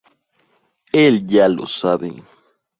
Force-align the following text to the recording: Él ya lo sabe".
Él 0.93 1.27
ya 1.27 1.47
lo 1.47 1.67
sabe". 1.67 2.11